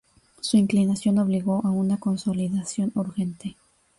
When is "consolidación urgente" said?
1.99-3.55